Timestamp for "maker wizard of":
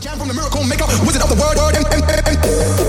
0.64-1.28